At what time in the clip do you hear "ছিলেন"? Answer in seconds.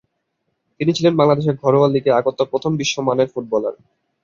0.93-1.13